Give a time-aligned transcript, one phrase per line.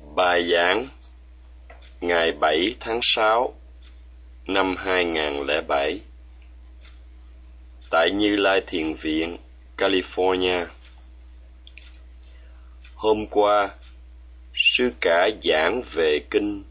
[0.00, 0.88] Bài giảng
[2.00, 3.54] ngày 7 tháng 6
[4.46, 6.00] năm 2007
[7.90, 9.36] tại Như Lai Thiền Viện,
[9.76, 10.66] California.
[12.94, 13.70] Hôm qua,
[14.54, 16.64] sư cả giảng về kinh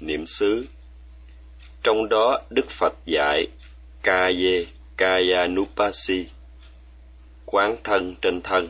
[0.00, 0.66] niệm xứ.
[1.82, 3.46] Trong đó Đức Phật dạy
[4.02, 4.64] Kaya
[4.96, 6.26] Kayanupasi,
[7.46, 8.68] quán thân trên thân.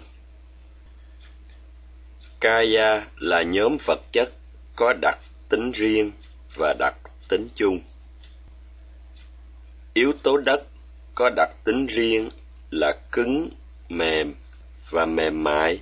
[2.41, 4.33] Kaya là nhóm vật chất
[4.77, 5.19] có đặc
[5.49, 6.13] tính riêng
[6.55, 6.95] và đặc
[7.29, 7.81] tính chung.
[9.95, 10.63] Yếu tố đất
[11.15, 12.31] có đặc tính riêng
[12.71, 13.49] là cứng,
[13.89, 14.35] mềm
[14.91, 15.81] và mềm mại.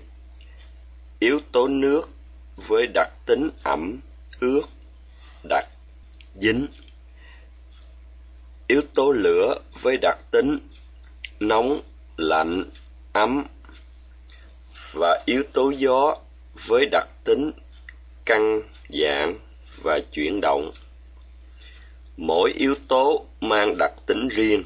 [1.18, 2.08] Yếu tố nước
[2.56, 4.00] với đặc tính ẩm,
[4.40, 4.62] ướt,
[5.48, 5.68] đặc,
[6.40, 6.66] dính.
[8.66, 10.58] Yếu tố lửa với đặc tính
[11.40, 11.80] nóng,
[12.16, 12.64] lạnh,
[13.12, 13.44] ấm
[14.92, 16.16] và yếu tố gió
[16.64, 17.52] với đặc tính
[18.24, 19.34] căng, giãn
[19.82, 20.72] và chuyển động.
[22.16, 24.64] Mỗi yếu tố mang đặc tính riêng.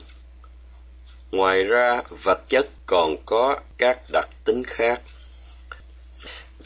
[1.30, 5.02] Ngoài ra, vật chất còn có các đặc tính khác.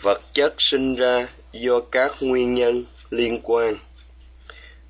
[0.02, 3.76] Vật chất sinh ra do các nguyên nhân liên quan.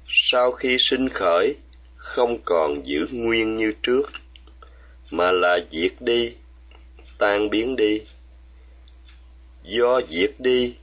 [0.06, 1.56] Sau khi sinh khởi,
[1.97, 4.11] không còn giữ nguyên như trước,
[5.11, 6.34] mà là diệt đi,
[7.19, 8.01] tan biến đi
[9.65, 10.75] do diệt đi,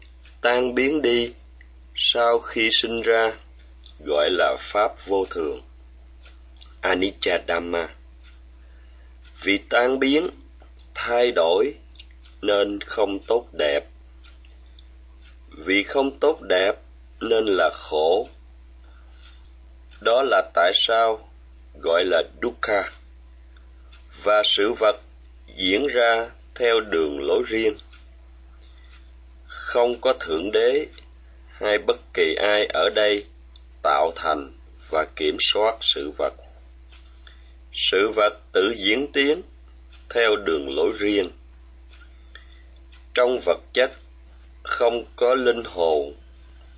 [0.41, 1.33] tan biến đi,
[1.95, 3.33] sau khi sinh ra,
[4.05, 5.61] gọi là pháp vô thường.
[6.81, 7.89] Anicca dhamma.
[9.43, 10.29] Vì tan biến,
[10.93, 11.75] thay đổi,
[12.41, 13.81] nên không tốt đẹp.
[15.49, 16.75] Vì không tốt đẹp,
[17.19, 18.29] nên là khổ.
[19.99, 21.29] Đó là tại sao
[21.81, 22.83] gọi là dukkha.
[24.23, 24.99] Và sự vật
[25.57, 27.73] diễn ra theo đường lối riêng
[29.61, 30.87] không có thượng đế
[31.47, 33.25] hay bất kỳ ai ở đây
[33.81, 34.51] tạo thành
[34.89, 36.33] và kiểm soát sự vật.
[37.73, 39.41] Sự vật tự diễn tiến
[40.09, 41.31] theo đường lối riêng.
[43.13, 43.91] Trong vật chất
[44.63, 46.15] không có linh hồn,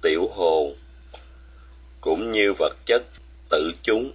[0.02, 0.76] tiểu hồn,
[2.02, 3.04] cũng như vật chất
[3.50, 4.12] tự chúng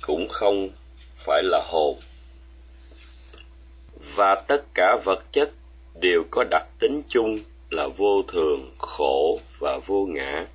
[0.00, 0.68] cũng không
[1.16, 2.00] phải là hồn.
[4.14, 5.50] Và tất cả vật chất
[6.00, 7.38] đều có đặc tính chung
[7.70, 10.46] là vô thường, khổ và vô ngã.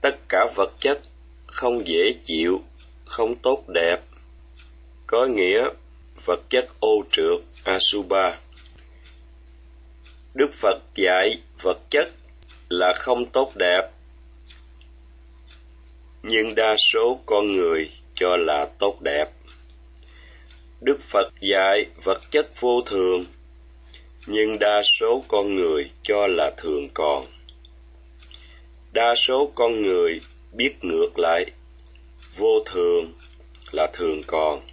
[0.00, 1.00] Tất cả vật chất
[1.46, 2.60] không dễ chịu,
[3.04, 3.98] không tốt đẹp,
[5.06, 5.68] có nghĩa
[6.24, 8.38] vật chất ô trượt Asuba.
[10.34, 12.08] Đức Phật dạy vật chất
[12.68, 13.90] là không tốt đẹp,
[16.22, 19.30] nhưng đa số con người cho là tốt đẹp.
[20.80, 23.24] Đức Phật dạy vật chất vô thường
[24.26, 27.26] nhưng đa số con người cho là thường còn.
[28.92, 30.20] Đa số con người
[30.52, 31.46] biết ngược lại,
[32.36, 33.12] vô thường
[33.72, 34.66] là thường còn.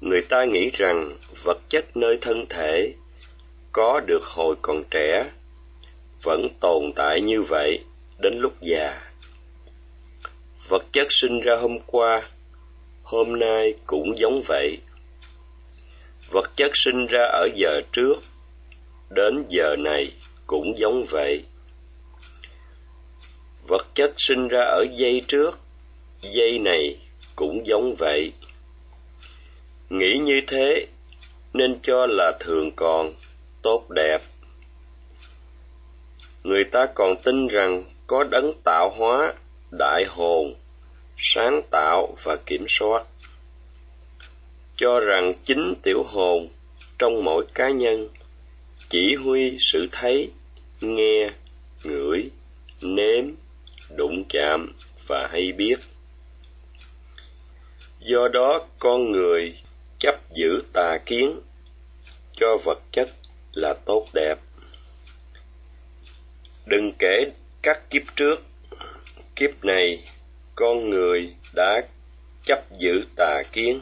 [0.00, 2.94] Người ta nghĩ rằng vật chất nơi thân thể
[3.72, 5.30] có được hồi còn trẻ
[6.22, 7.80] vẫn tồn tại như vậy
[8.18, 9.10] đến lúc già.
[10.68, 12.22] Vật chất sinh ra hôm qua,
[13.02, 14.78] hôm nay cũng giống vậy
[16.30, 18.14] vật chất sinh ra ở giờ trước,
[19.10, 20.12] đến giờ này
[20.46, 21.44] cũng giống vậy.
[23.68, 25.58] Vật chất sinh ra ở giây trước,
[26.20, 26.98] giây này
[27.36, 28.32] cũng giống vậy.
[29.90, 30.86] Nghĩ như thế
[31.52, 33.14] nên cho là thường còn,
[33.62, 34.22] tốt đẹp.
[36.44, 39.34] Người ta còn tin rằng có đấng tạo hóa,
[39.70, 40.54] đại hồn,
[41.16, 43.04] sáng tạo và kiểm soát
[44.80, 46.48] cho rằng chính tiểu hồn
[46.98, 48.08] trong mỗi cá nhân
[48.88, 50.30] chỉ huy sự thấy,
[50.80, 51.30] nghe,
[51.82, 52.30] ngửi,
[52.80, 53.24] nếm,
[53.96, 54.72] đụng chạm
[55.06, 55.76] và hay biết.
[57.98, 59.56] Do đó con người
[59.98, 61.40] chấp giữ tà kiến
[62.32, 63.10] cho vật chất
[63.52, 64.38] là tốt đẹp.
[66.66, 67.30] Đừng kể
[67.62, 68.42] các kiếp trước.
[69.36, 70.08] Kiếp này
[70.54, 71.82] con người đã
[72.44, 73.80] chấp giữ tà kiến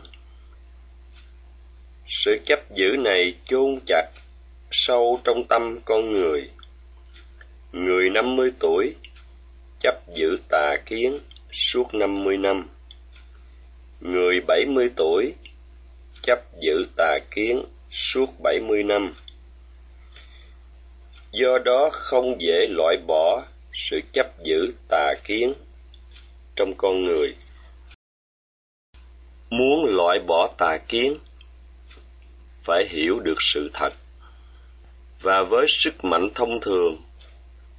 [2.08, 4.10] sự chấp giữ này chôn chặt
[4.70, 6.50] sâu trong tâm con người.
[7.72, 8.94] Người năm mươi tuổi,
[9.80, 11.18] chấp giữ tà kiến
[11.52, 12.68] suốt năm mươi năm.
[14.00, 15.34] Người bảy mươi tuổi,
[16.22, 19.14] chấp giữ tà kiến suốt bảy mươi năm.
[21.32, 25.52] Do đó không dễ loại bỏ sự chấp giữ tà kiến
[26.56, 27.34] trong con người.
[29.50, 31.16] Muốn loại bỏ tà kiến
[32.62, 33.94] phải hiểu được sự thật.
[35.20, 36.96] Và với sức mạnh thông thường,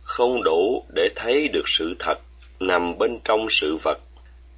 [0.01, 2.19] không đủ để thấy được sự thật
[2.59, 3.99] nằm bên trong sự vật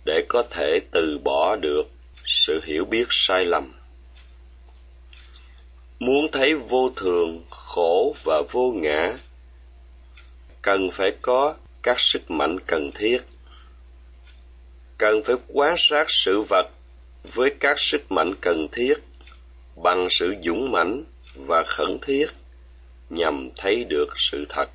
[0.06, 1.84] để có thể từ bỏ được
[2.26, 3.74] sự hiểu biết sai lầm.
[6.00, 9.18] Muốn thấy vô thường, khổ và vô ngã,
[10.62, 13.22] cần phải có các sức mạnh cần thiết.
[14.98, 16.70] Cần phải quan sát sự vật
[17.34, 18.94] với các sức mạnh cần thiết
[19.84, 21.04] bằng sự dũng mãnh
[21.36, 22.28] và khẩn thiết
[23.10, 24.70] nhằm thấy được sự thật.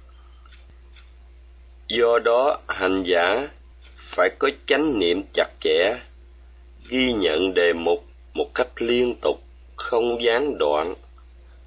[1.88, 3.48] Do đó, hành giả
[3.96, 5.98] phải có chánh niệm chặt chẽ,
[6.88, 8.04] ghi nhận đề mục
[8.34, 9.42] một cách liên tục,
[9.76, 10.94] không gián đoạn,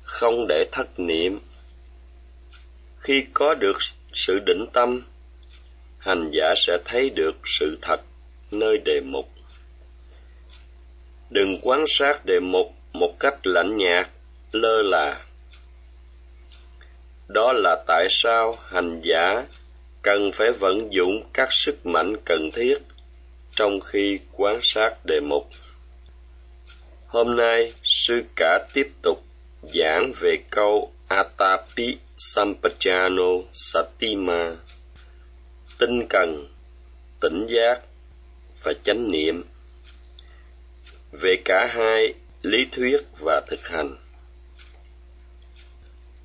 [0.01, 1.39] không để thất niệm.
[3.00, 3.77] Khi có được
[4.13, 5.01] sự định tâm,
[5.97, 8.01] hành giả sẽ thấy được sự thật
[8.51, 9.30] nơi đề mục.
[11.30, 14.09] Đừng quan sát đề mục một cách lạnh nhạt,
[14.51, 15.21] lơ là.
[17.27, 19.45] Đó là tại sao hành giả
[20.01, 22.77] cần phải vận dụng các sức mạnh cần thiết
[23.56, 25.50] trong khi quan sát đề mục.
[27.07, 29.24] Hôm nay, sư cả tiếp tục
[29.74, 34.56] giảng về câu atapi sampajano satima.
[35.80, 36.47] Tinh cần,
[37.19, 37.81] tỉnh giác
[38.63, 39.44] và chánh niệm.
[41.12, 43.95] Về cả hai lý thuyết và thực hành.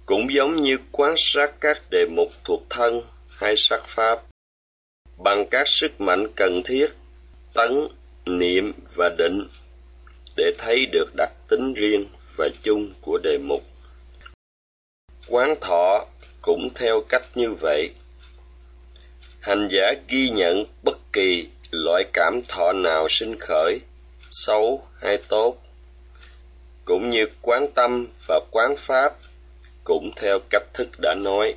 [0.07, 4.23] Cũng giống như quan sát các đề mục thuộc thân hay sắc pháp,
[5.25, 6.87] bằng các sức mạnh cần thiết,
[7.55, 7.89] tấn,
[8.27, 9.49] niệm và định
[10.37, 12.07] để thấy được đặc tính riêng
[12.37, 13.63] và chung của đề mục.
[15.29, 16.07] Quán thọ
[16.43, 17.91] cũng theo cách như vậy.
[19.41, 23.79] Hành giả ghi nhận bất kỳ loại cảm thọ nào sinh khởi,
[24.31, 25.64] xấu hay tốt
[26.85, 29.15] cũng như quán tâm và quán pháp,
[29.85, 31.55] cũng theo cách thức đã nói.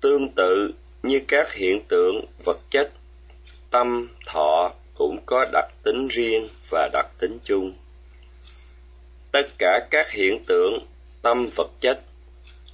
[0.00, 2.90] Tương tự như các hiện tượng vật chất,
[3.70, 7.72] tâm, thọ cũng có đặc tính riêng và đặc tính chung.
[9.32, 10.86] Tất cả các hiện tượng
[11.22, 12.00] tâm vật chất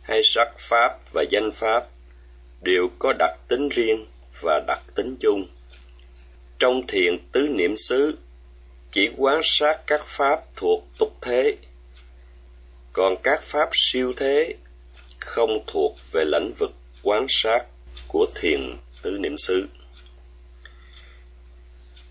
[0.03, 1.87] hay sắc pháp và danh pháp
[2.63, 4.07] đều có đặc tính riêng
[4.41, 5.45] và đặc tính chung.
[6.59, 8.19] Trong thiền tứ niệm xứ
[8.95, 11.57] chỉ quán sát các pháp thuộc tục thế.
[12.93, 14.55] Còn các pháp siêu thế
[15.19, 16.71] không thuộc về lãnh vực
[17.03, 17.65] quán sát
[18.09, 19.69] của thiền tứ niệm xứ.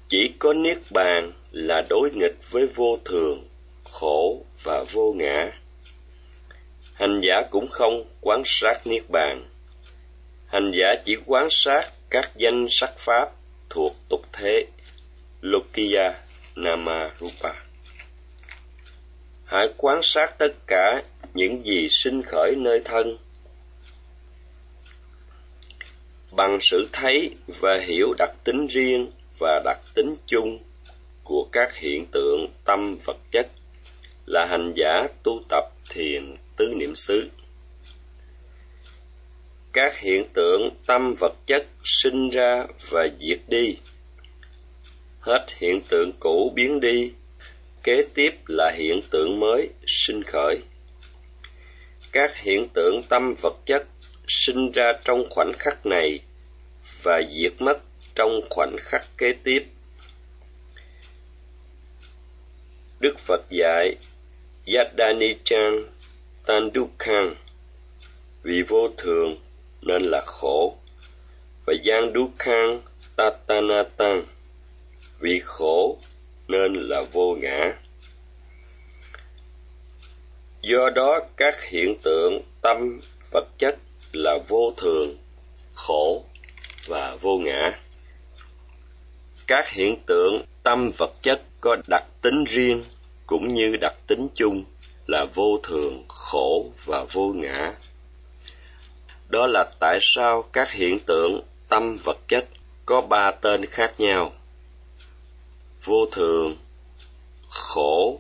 [0.07, 3.47] Chỉ có niết bàn là đối nghịch với vô thường,
[3.83, 5.51] khổ và vô ngã.
[6.93, 9.45] Hành giả cũng không quán sát niết bàn.
[10.47, 13.31] Hành giả chỉ quán sát các danh sắc pháp
[13.69, 14.65] thuộc tục thế
[15.41, 16.22] lukiya
[16.55, 17.53] nama rupa
[19.53, 21.03] hãy quan sát tất cả
[21.33, 23.17] những gì sinh khởi nơi thân.
[26.31, 30.59] Bằng sự thấy và hiểu đặc tính riêng và đặc tính chung
[31.23, 33.47] của các hiện tượng tâm vật chất
[34.25, 37.29] là hành giả tu tập thiền tứ niệm xứ.
[39.73, 43.77] Các hiện tượng tâm vật chất sinh ra và diệt đi
[45.23, 47.11] hết hiện tượng cũ biến đi,
[47.83, 50.61] kế tiếp là hiện tượng mới sinh khởi.
[52.11, 53.85] Các hiện tượng tâm vật chất
[54.27, 56.19] sinh ra trong khoảnh khắc này
[57.03, 57.79] và diệt mất
[58.15, 59.65] trong khoảnh khắc kế tiếp.
[62.99, 63.95] Đức phật dạy
[64.65, 65.83] yadani chan
[66.45, 67.35] tandukan
[68.43, 69.37] vì vô thường
[69.81, 70.77] nên là khổ.
[71.65, 72.79] Và gian dukhan
[73.15, 74.23] tatanatan
[75.23, 75.97] vì khổ
[76.47, 77.73] nên là vô ngã.
[80.61, 82.99] Do đó các hiện tượng tâm
[83.31, 83.75] vật chất
[84.11, 85.17] là vô thường,
[85.73, 86.23] khổ
[86.87, 87.79] và vô ngã.
[89.47, 92.83] Các hiện tượng tâm vật chất có đặc tính riêng
[93.27, 94.63] cũng như đặc tính chung
[95.07, 97.75] là vô thường, khổ và vô ngã.
[99.29, 102.45] Đó là tại sao các hiện tượng tâm vật chất
[102.85, 104.31] có ba tên khác nhau
[105.83, 106.57] vô thường,
[107.47, 108.19] khổ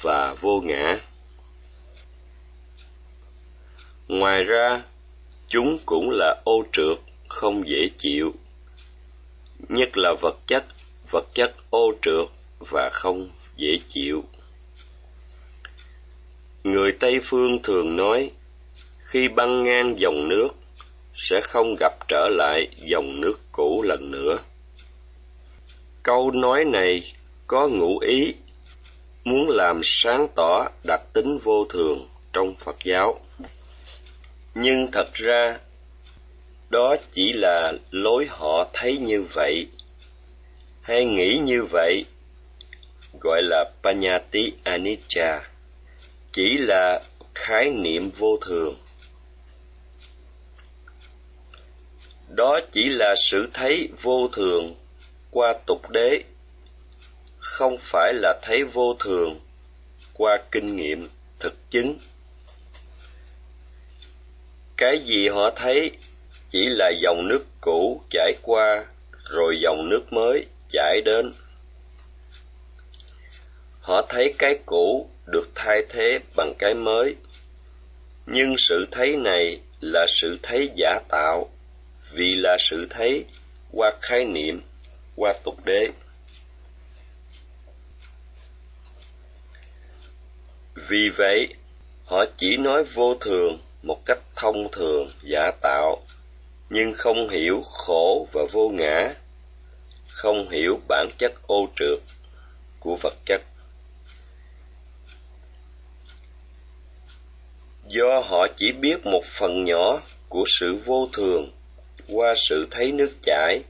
[0.00, 0.98] và vô ngã.
[4.08, 4.82] Ngoài ra,
[5.48, 8.32] chúng cũng là ô trượt, không dễ chịu.
[9.68, 10.64] Nhất là vật chất
[11.10, 12.26] vật chất ô trượt
[12.58, 14.24] và không dễ chịu.
[16.64, 18.30] Người tây phương thường nói,
[19.04, 20.48] khi băng ngang dòng nước,
[21.14, 24.38] sẽ không gặp trở lại dòng nước cũ lần nữa
[26.02, 27.12] câu nói này
[27.46, 28.34] có ngụ ý
[29.24, 33.20] muốn làm sáng tỏ đặc tính vô thường trong Phật giáo.
[34.54, 35.58] Nhưng thật ra,
[36.70, 39.66] đó chỉ là lối họ thấy như vậy,
[40.82, 42.04] hay nghĩ như vậy,
[43.20, 45.50] gọi là Panyati Anicca,
[46.32, 47.02] chỉ là
[47.34, 48.76] khái niệm vô thường.
[52.28, 54.74] Đó chỉ là sự thấy vô thường
[55.30, 56.22] qua tục đế,
[57.38, 59.40] không phải là thấy vô thường
[60.14, 61.08] qua kinh nghiệm
[61.38, 61.98] thực chứng.
[64.76, 65.90] Cái gì họ thấy
[66.50, 68.84] chỉ là dòng nước cũ chảy qua,
[69.30, 71.32] rồi dòng nước mới chảy đến.
[73.80, 77.14] Họ thấy cái cũ được thay thế bằng cái mới,
[78.26, 81.50] nhưng sự thấy này là sự thấy giả tạo,
[82.12, 83.24] vì là sự thấy
[83.72, 84.62] qua khái niệm
[85.20, 85.88] qua tục đế.
[90.74, 91.54] Vì vậy,
[92.04, 96.02] họ chỉ nói vô thường một cách thông thường, giả tạo,
[96.70, 99.14] nhưng không hiểu khổ và vô ngã,
[100.08, 101.98] không hiểu bản chất ô trượt
[102.78, 103.42] của vật chất.
[107.88, 111.52] Do họ chỉ biết một phần nhỏ của sự vô thường
[112.08, 113.62] qua sự thấy nước chảy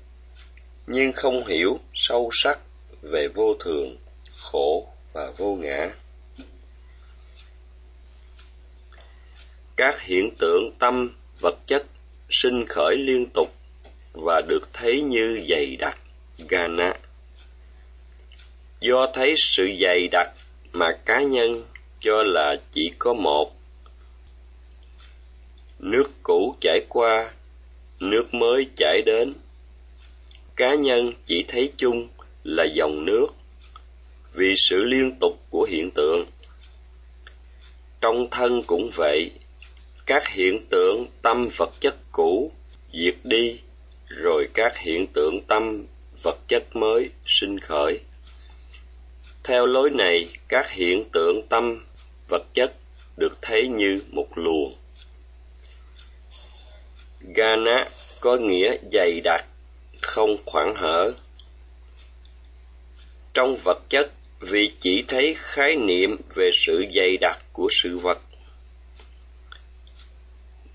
[0.92, 2.58] nhưng không hiểu sâu sắc
[3.02, 3.96] về vô thường,
[4.36, 5.90] khổ và vô ngã.
[9.76, 11.86] Các hiện tượng tâm, vật chất
[12.30, 13.52] sinh khởi liên tục
[14.12, 15.98] và được thấy như dày đặc,
[16.48, 16.94] gana.
[18.80, 20.30] Do thấy sự dày đặc
[20.72, 21.64] mà cá nhân
[22.00, 23.52] cho là chỉ có một.
[25.78, 27.30] Nước cũ chảy qua,
[28.00, 29.34] nước mới chảy đến
[30.60, 32.08] cá nhân chỉ thấy chung
[32.44, 33.26] là dòng nước
[34.34, 36.26] vì sự liên tục của hiện tượng.
[38.00, 39.30] Trong thân cũng vậy,
[40.06, 42.52] các hiện tượng tâm vật chất cũ
[42.92, 43.58] diệt đi,
[44.06, 45.86] rồi các hiện tượng tâm
[46.22, 48.00] vật chất mới sinh khởi.
[49.44, 51.84] Theo lối này, các hiện tượng tâm
[52.28, 52.72] vật chất
[53.16, 54.74] được thấy như một luồng.
[57.20, 57.88] Gana
[58.20, 59.49] có nghĩa dày đặc
[60.02, 61.12] không khoảng hở.
[63.34, 68.18] Trong vật chất, vì chỉ thấy khái niệm về sự dày đặc của sự vật.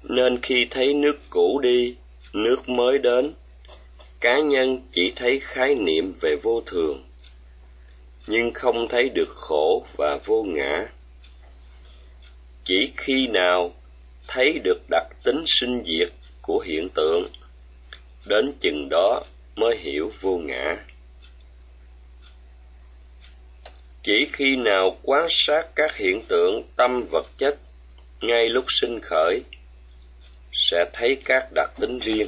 [0.04, 1.96] Nên khi thấy nước cũ đi,
[2.34, 3.34] nước mới đến,
[4.20, 7.04] cá nhân chỉ thấy khái niệm về vô thường,
[8.28, 10.88] nhưng không thấy được khổ và vô ngã.
[12.64, 13.74] Chỉ khi nào
[14.28, 16.10] thấy được đặc tính sinh diệt
[16.42, 17.30] của hiện tượng
[18.26, 19.24] đến chừng đó
[19.56, 20.86] mới hiểu vô ngã.
[24.04, 27.58] Chỉ khi nào quan sát các hiện tượng tâm vật chất
[28.22, 29.44] ngay lúc sinh khởi,
[30.54, 32.28] sẽ thấy các đặc tính riêng.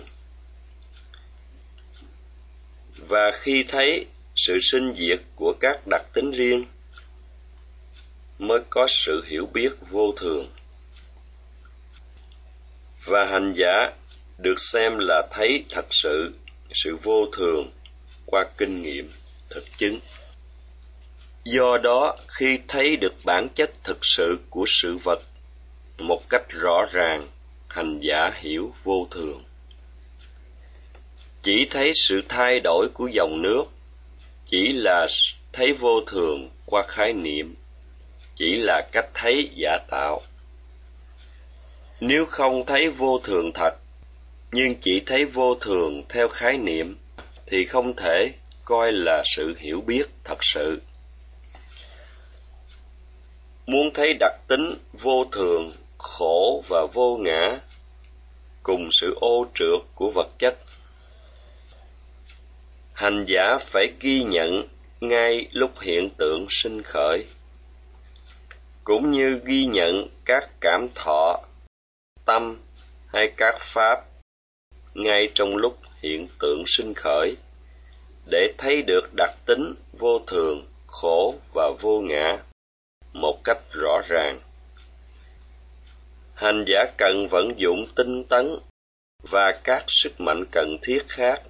[2.97, 6.65] Và khi thấy sự sinh diệt của các đặc tính riêng,
[8.39, 10.49] mới có sự hiểu biết vô thường.
[13.05, 13.91] Và hành giả
[14.37, 16.33] được xem là thấy thật sự
[16.73, 17.71] sự vô thường
[18.25, 19.11] qua kinh nghiệm
[19.49, 19.99] thực chứng.
[21.43, 25.21] Do đó, khi thấy được bản chất thực sự của sự vật
[25.97, 27.27] một cách rõ ràng,
[27.67, 29.43] hành giả hiểu vô thường.
[31.41, 33.63] Chỉ thấy sự thay đổi của dòng nước,
[34.45, 35.07] chỉ là
[35.53, 37.55] thấy vô thường qua khái niệm,
[38.35, 40.21] chỉ là cách thấy giả tạo.
[41.99, 43.73] Nếu không thấy vô thường thật
[44.51, 46.97] nhưng chỉ thấy vô thường theo khái niệm
[47.45, 48.33] thì không thể
[48.65, 50.81] coi là sự hiểu biết thật sự.
[53.65, 57.59] Muốn thấy đặc tính vô thường, khổ và vô ngã
[58.63, 60.57] cùng sự ô trượt của vật chất,
[62.93, 64.67] hành giả phải ghi nhận
[65.01, 67.25] ngay lúc hiện tượng sinh khởi,
[68.83, 71.39] cũng như ghi nhận các cảm thọ
[72.25, 72.57] tâm
[73.07, 74.05] hay các pháp
[74.97, 77.35] ngay trong lúc hiện tượng sinh khởi,
[78.31, 82.37] để thấy được đặc tính vô thường, khổ và vô ngã
[83.13, 84.39] một cách rõ ràng.
[86.35, 88.55] Hành giả cần vận dụng tinh tấn
[89.31, 91.41] và các sức mạnh cần thiết khác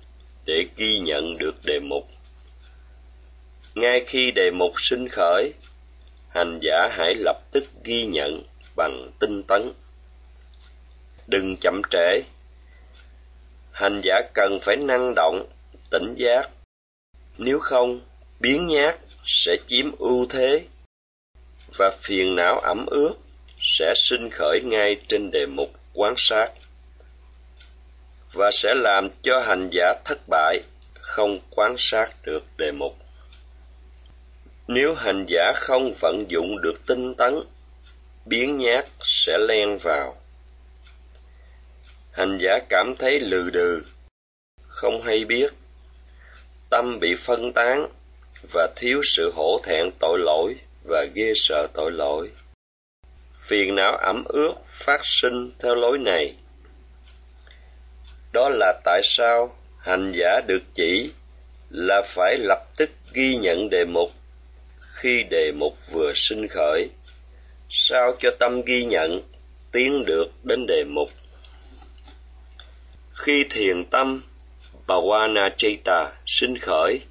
[0.45, 2.07] để ghi nhận được đề mục.
[3.75, 5.53] Ngay khi đề mục sinh khởi,
[6.29, 8.43] hành giả hãy lập tức ghi nhận
[8.75, 9.71] bằng tinh tấn.
[11.27, 12.21] Đừng chậm trễ
[13.77, 15.45] hành giả cần phải năng động,
[15.89, 16.49] tỉnh giác.
[17.37, 18.01] Nếu không,
[18.39, 20.63] biến nhát sẽ chiếm ưu thế
[21.77, 23.13] và phiền não ẩm ướt
[23.61, 26.51] sẽ sinh khởi ngay trên đề mục quán sát
[28.33, 30.61] và sẽ làm cho hành giả thất bại,
[30.93, 32.95] không quan sát được đề mục.
[34.67, 37.39] Nếu hành giả không vận dụng được tinh tấn,
[38.25, 40.17] biến nhát sẽ len vào
[42.17, 43.81] hành giả cảm thấy lừ đừ,
[44.67, 45.53] không hay biết.
[46.69, 47.87] Tâm bị phân tán
[48.53, 52.29] và thiếu sự hổ thẹn tội lỗi và ghê sợ tội lỗi.
[53.39, 56.35] Phiền não ẩm ướt phát sinh theo lối này.
[58.33, 61.11] Đó là tại sao hành giả được chỉ
[61.69, 64.11] là phải lập tức ghi nhận đề mục.
[64.79, 66.89] Khi đề mục vừa sinh khởi,
[67.69, 69.21] sao cho tâm ghi nhận
[69.71, 71.09] tiến được đến đề mục?
[73.17, 74.21] Khi thiền tâm
[74.87, 77.01] Bhavana Chaita sinh khởi,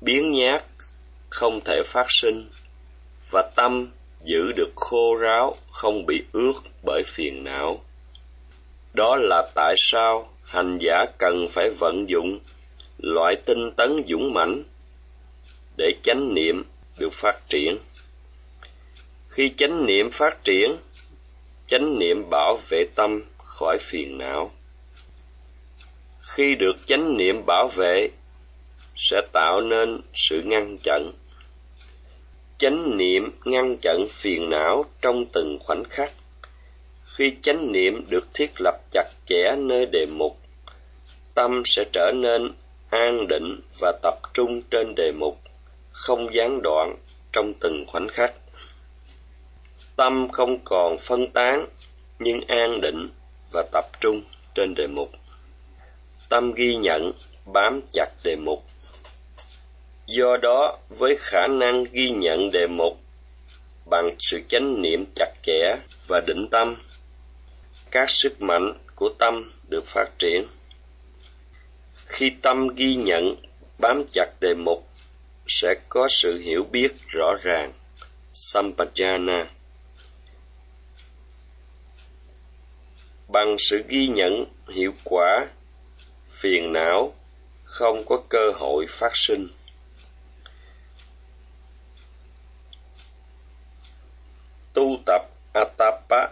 [0.00, 0.64] biến nhát
[1.30, 2.50] không thể phát sinh
[3.30, 3.90] và tâm
[4.24, 6.52] giữ được khô ráo, không bị ướt
[6.84, 7.80] bởi phiền não.
[8.94, 12.38] Đó là tại sao hành giả cần phải vận dụng
[12.98, 14.62] loại tinh tấn dũng mãnh
[15.76, 16.64] để chánh niệm
[16.98, 17.78] được phát triển.
[19.28, 20.76] Khi chánh niệm phát triển,
[21.66, 24.52] chánh niệm bảo vệ tâm khỏi phiền não
[26.34, 28.08] khi được chánh niệm bảo vệ,
[28.96, 31.12] sẽ tạo nên sự ngăn chặn.
[32.58, 36.12] Chánh niệm ngăn chặn phiền não trong từng khoảnh khắc.
[37.04, 40.38] Khi chánh niệm được thiết lập chặt chẽ nơi đề mục,
[41.34, 42.52] tâm sẽ trở nên
[42.90, 45.40] an định và tập trung trên đề mục,
[45.90, 46.96] không gián đoạn
[47.32, 48.34] trong từng khoảnh khắc.
[49.96, 51.66] Tâm không còn phân tán,
[52.18, 53.10] nhưng an định
[53.52, 54.22] và tập trung
[54.54, 55.10] trên đề mục
[56.28, 57.12] tâm ghi nhận,
[57.46, 58.64] bám chặt đề mục.
[60.06, 63.00] Do đó, với khả năng ghi nhận đề mục,
[63.86, 66.76] bằng sự chánh niệm chặt chẽ và định tâm,
[67.90, 70.46] các sức mạnh của tâm được phát triển.
[72.06, 73.36] Khi tâm ghi nhận,
[73.78, 74.88] bám chặt đề mục,
[75.46, 77.72] sẽ có sự hiểu biết rõ ràng.
[78.32, 79.44] Sampajana.
[83.28, 85.46] Bằng sự ghi nhận, hiệu quả
[86.38, 87.14] phiền não,
[87.64, 89.48] không có cơ hội phát sinh.
[94.72, 95.22] Tu tập
[95.52, 96.26] atapa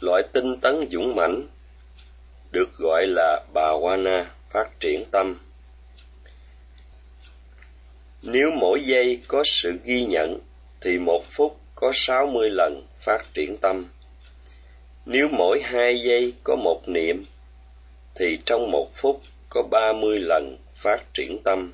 [0.00, 1.46] loại tinh tấn dũng mãnh,
[2.50, 5.38] được gọi là bhavana, phát triển tâm.
[8.22, 10.38] Nếu mỗi giây có sự ghi nhận,
[10.80, 13.88] thì một phút có sáu mươi lần phát triển tâm.
[15.06, 17.24] Nếu mỗi hai giây có một niệm
[18.14, 21.72] thì trong một phút có ba mươi lần phát triển tâm.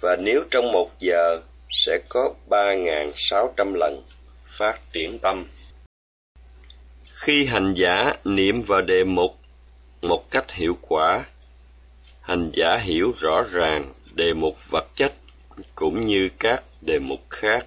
[0.00, 2.74] Và nếu trong một giờ sẽ có ba
[3.14, 4.02] sáu trăm lần
[4.46, 5.46] phát triển tâm.
[7.04, 9.38] Khi hành giả niệm vào đề mục
[10.02, 11.24] một cách hiệu quả,
[12.20, 15.12] hành giả hiểu rõ ràng đề mục vật chất
[15.74, 17.66] cũng như các đề mục khác.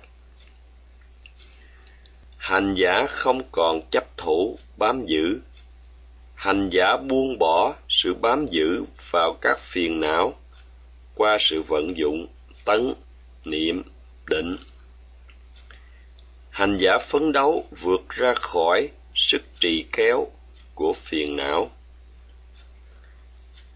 [2.38, 5.40] Hành giả không còn chấp thủ bám giữ
[6.42, 10.40] hành giả buông bỏ sự bám giữ vào các phiền não,
[11.16, 12.28] qua sự vận dụng,
[12.66, 12.94] tấn,
[13.46, 13.84] niệm,
[14.26, 14.58] định.
[16.50, 20.28] Hành giả phấn đấu vượt ra khỏi sức trì kéo
[20.76, 21.70] của phiền não.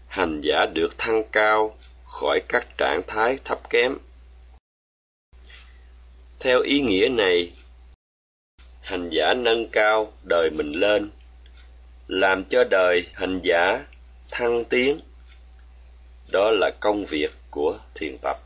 [0.08, 3.98] Hành giả được thăng cao khỏi các trạng thái thấp kém.
[6.40, 7.52] Theo ý nghĩa này,
[8.80, 11.10] hành giả nâng cao đời mình lên
[12.08, 13.84] làm cho đời hành giả
[14.30, 15.00] thăng tiến.
[16.32, 18.36] Đó là công việc của thiền tập.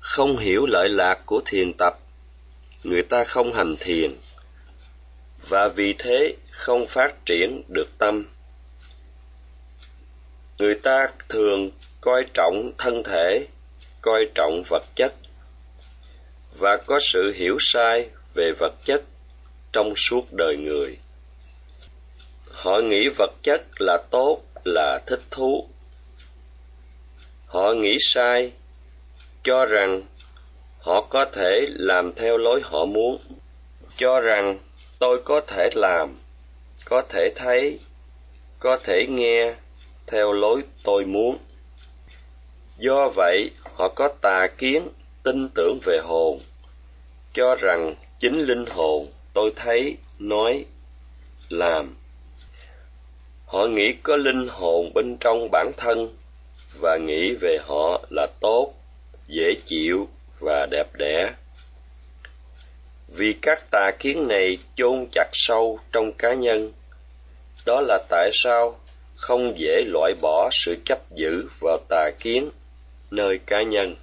[0.00, 1.98] Không hiểu lợi lạc của thiền tập,
[2.82, 4.16] người ta không hành thiền,
[5.48, 8.26] và vì thế không phát triển được tâm.
[10.58, 11.70] Người ta thường
[12.00, 13.46] coi trọng thân thể,
[14.00, 15.14] coi trọng vật chất,
[16.58, 19.02] và có sự hiểu sai về vật chất
[19.72, 20.98] trong suốt đời người
[22.50, 25.68] họ nghĩ vật chất là tốt, là thích thú.
[27.46, 28.52] Họ nghĩ sai,
[29.42, 30.02] cho rằng
[30.78, 33.18] họ có thể làm theo lối họ muốn.
[33.96, 34.58] Cho rằng
[34.98, 36.16] tôi có thể làm,
[36.84, 37.78] có thể thấy,
[38.58, 39.54] có thể nghe
[40.06, 41.38] theo lối tôi muốn.
[42.78, 44.88] Do vậy, họ có tà kiến,
[45.22, 46.40] tin tưởng về hồn.
[47.32, 50.64] Cho rằng chính linh hồn tôi thấy, nói,
[51.48, 51.99] làm
[53.50, 56.16] họ nghĩ có linh hồn bên trong bản thân
[56.80, 58.72] và nghĩ về họ là tốt,
[59.28, 60.08] dễ chịu
[60.40, 61.32] và đẹp đẽ.
[63.08, 66.72] Vì các tà kiến này chôn chặt sâu trong cá nhân,
[67.66, 68.80] đó là tại sao
[69.14, 72.50] không dễ loại bỏ sự chấp giữ vào tà kiến
[73.10, 73.96] nơi cá nhân.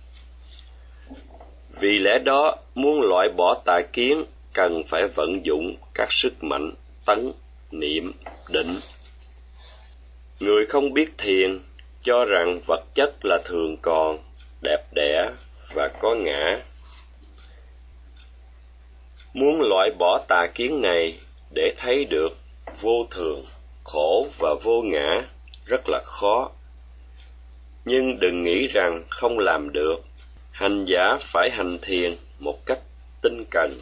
[1.80, 6.72] Vì lẽ đó, muốn loại bỏ tà kiến cần phải vận dụng các sức mạnh
[7.06, 7.32] tấn,
[7.72, 8.12] niệm,
[8.50, 8.76] định
[10.40, 11.60] người không biết thiền,
[12.04, 14.20] cho rằng vật chất là thường còn,
[14.62, 15.30] đẹp đẽ
[15.74, 16.60] và có ngã.
[19.34, 21.20] Muốn loại bỏ tà kiến này
[21.56, 22.38] để thấy được
[22.82, 23.44] vô thường,
[23.84, 25.22] khổ và vô ngã
[25.66, 26.52] rất là khó.
[27.86, 29.96] Nhưng đừng nghĩ rằng không làm được,
[30.52, 32.80] hành giả phải hành thiền một cách
[33.22, 33.80] tinh cần.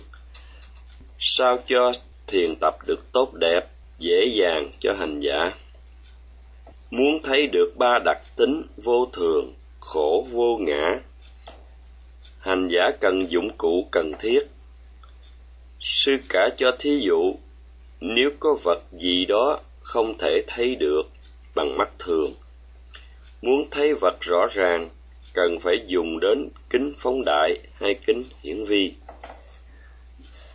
[1.20, 1.94] Sao cho
[2.28, 3.68] thiền tập được tốt đẹp,
[4.00, 5.52] dễ dàng cho hành giả?
[6.92, 11.00] Muốn thấy được ba đặc tính vô thường, khổ vô ngã,
[12.40, 14.40] hành giả cần dụng cụ cần thiết.
[15.80, 17.36] Sư cả cho thí dụ,
[18.00, 21.02] nếu có vật gì đó không thể thấy được
[21.56, 22.34] bằng mắt thường,
[23.42, 24.90] muốn thấy vật rõ ràng,
[25.34, 28.94] cần phải dùng đến kính phóng đại hay kính hiển vi.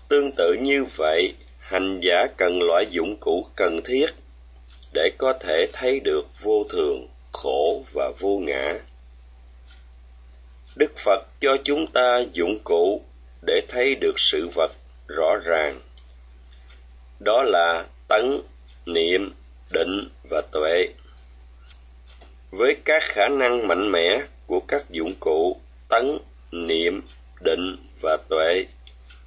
[0.09, 4.07] Tương tự như vậy, hành giả cần loại dụng cụ cần thiết
[4.92, 8.79] để có thể thấy được vô thường, khổ và vô ngã.
[10.76, 13.03] Đức phật cho chúng ta dụng cụ
[13.46, 14.72] để thấy được sự vật
[15.09, 15.81] rõ ràng.
[17.20, 18.40] Đó là tấn
[18.87, 19.35] niệm,
[19.70, 20.88] định và tuệ.
[22.50, 26.18] Với các khả năng mạnh mẽ của các dụng cụ tấn
[26.53, 27.03] niệm,
[27.40, 28.64] định và tuệ,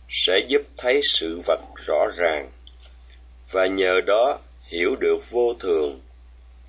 [0.10, 2.52] sẽ giúp thấy sự vật rõ ràng.
[3.52, 6.02] Và nhờ đó hiểu được vô thường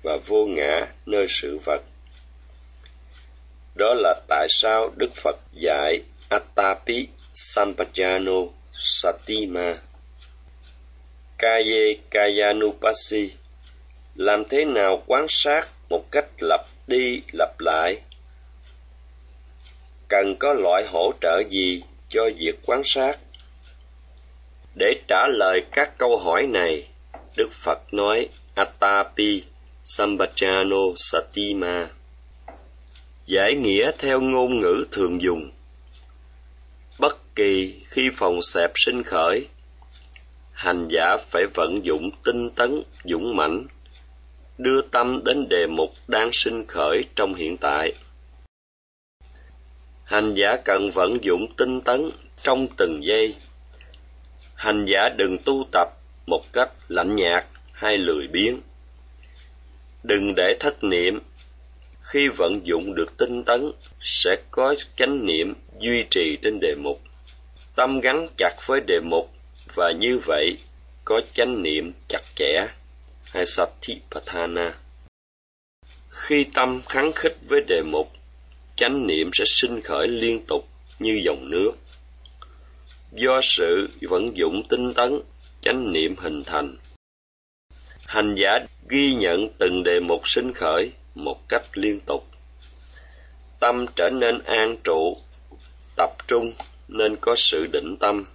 [0.03, 1.81] và vô ngã nơi sự vật.
[3.75, 9.81] Đó là tại sao đức phật dạy atapi sampajano satima,
[11.37, 13.31] kaye kayanupasi
[14.15, 18.01] làm thế nào quan sát một cách lặp đi lặp lại?
[20.07, 23.19] Cần có loại hỗ trợ gì cho việc quan sát?
[24.75, 26.87] Để trả lời các câu hỏi này
[27.35, 29.43] đức phật nói, atapi
[29.83, 31.89] Sambhajano satima.
[33.25, 35.51] Giải nghĩa theo ngôn ngữ thường dùng.
[36.99, 39.47] Bất kỳ khi phòng xẹp sinh khởi,
[40.51, 43.65] hành giả phải vận dụng tinh tấn, dũng mãnh,
[44.57, 47.93] đưa tâm đến đề mục đang sinh khởi trong hiện tại.
[50.03, 52.09] Hành giả cần vận dụng tinh tấn
[52.43, 53.35] trong từng giây.
[54.55, 55.94] Hành giả đừng tu tập
[56.25, 58.61] một cách lạnh nhạt hay lười biếng.
[60.03, 61.19] Đừng để thất niệm.
[62.01, 67.01] Khi vận dụng được tinh tấn, sẽ có chánh niệm duy trì trên đề mục.
[67.75, 69.31] Tâm gắn chặt với đề mục
[69.75, 70.57] và như vậy
[71.05, 72.67] có chánh niệm chặt chẽ.
[73.23, 74.73] Hay satipatthana
[76.15, 78.11] khi tâm kháng khích với đề mục,
[78.75, 80.67] chánh niệm sẽ sinh khởi liên tục
[80.99, 81.71] như dòng nước.
[83.11, 85.21] Do sự vận dụng tinh tấn
[85.65, 86.77] chánh niệm hình thành.
[88.05, 92.27] Hành giả ghi nhận từng đề mục sinh khởi một cách liên tục.
[93.59, 95.17] Tâm trở nên an trụ,
[95.97, 96.53] tập trung
[96.87, 98.25] nên có sự định tâm.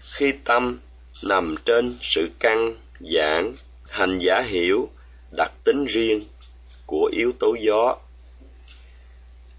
[0.00, 0.78] Khi tâm
[1.24, 3.56] nằm trên sự căng giãn
[3.88, 4.88] hành giả hiểu
[5.36, 6.20] đặc tính riêng
[6.86, 7.96] của yếu tố gió.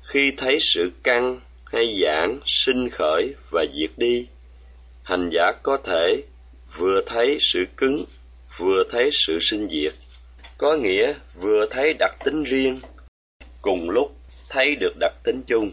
[0.01, 4.27] Khi thấy sự căng hay giãn sinh khởi và diệt đi,
[5.03, 6.23] hành giả có thể
[6.75, 8.05] vừa thấy sự cứng,
[8.57, 9.93] vừa thấy sự sinh diệt.
[10.57, 12.79] Có nghĩa, vừa thấy đặc tính riêng,
[13.61, 14.15] cùng lúc
[14.49, 15.71] thấy được đặc tính chung.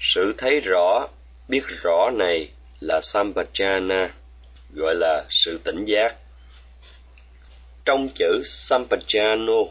[0.00, 1.08] Sự thấy rõ,
[1.48, 2.50] biết rõ này
[2.80, 4.08] là sampajana,
[4.74, 6.16] gọi là sự tỉnh giác.
[7.84, 9.66] Trong chữ sampajano,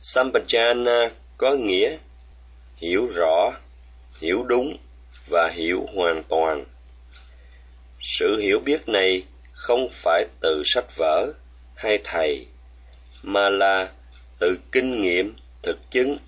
[0.00, 1.96] sampajana có nghĩa
[2.76, 3.52] hiểu rõ,
[4.20, 4.76] hiểu đúng
[5.30, 6.64] và hiểu hoàn toàn
[8.00, 11.32] sự hiểu biết này không phải từ sách vở
[11.74, 12.46] hay thầy,
[13.22, 13.90] mà là
[14.38, 16.18] từ kinh nghiệm thực chứng.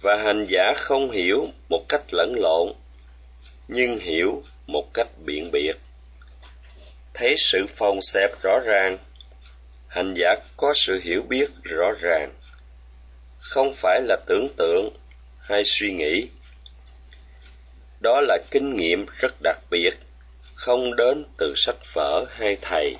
[0.00, 2.72] Và hành giả không hiểu một cách lẫn lộn,
[3.68, 5.76] nhưng hiểu một cách biện biệt.
[7.14, 8.98] Thấy sự phòng xẹp rõ ràng,
[9.88, 12.32] hành giả có sự hiểu biết rõ ràng.
[13.38, 14.90] Không phải là tưởng tượng
[15.40, 16.28] hay suy nghĩ.
[18.00, 19.90] Đó là kinh nghiệm rất đặc biệt
[20.60, 22.96] không đến từ sách vở hay thầy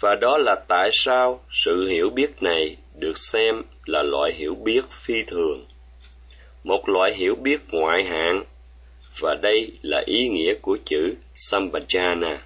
[0.00, 4.84] và đó là tại sao sự hiểu biết này được xem là loại hiểu biết
[4.90, 5.66] phi thường
[6.64, 8.44] một loại hiểu biết ngoại hạng
[9.20, 12.38] và đây là ý nghĩa của chữ Sambhajana.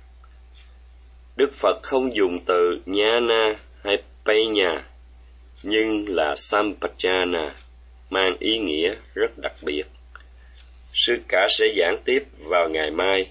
[1.36, 4.82] Đức Phật không dùng từ Nhana hay Penya,
[5.62, 7.50] nhưng là Sambhajana,
[8.10, 9.84] mang ý nghĩa rất đặc biệt.
[10.94, 13.30] Sư cả sẽ giảng tiếp vào ngày mai.